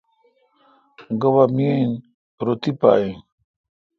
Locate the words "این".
1.75-1.91, 2.99-3.17